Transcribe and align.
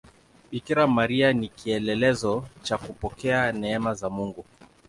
Bikira 0.51 0.83
Maria 0.87 1.33
ni 1.33 1.47
kielelezo 1.49 2.45
cha 2.63 2.77
kupokea 2.77 3.51
neema 3.51 3.93
za 3.93 4.09
Mungu. 4.09 4.45